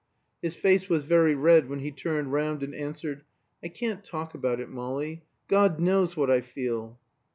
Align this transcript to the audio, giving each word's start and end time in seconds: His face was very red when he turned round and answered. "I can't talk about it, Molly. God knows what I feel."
His 0.41 0.55
face 0.55 0.89
was 0.89 1.03
very 1.03 1.35
red 1.35 1.69
when 1.69 1.81
he 1.81 1.91
turned 1.91 2.33
round 2.33 2.63
and 2.63 2.73
answered. 2.73 3.21
"I 3.63 3.67
can't 3.67 4.03
talk 4.03 4.33
about 4.33 4.59
it, 4.59 4.67
Molly. 4.67 5.21
God 5.47 5.79
knows 5.79 6.17
what 6.17 6.31
I 6.31 6.41
feel." 6.41 6.97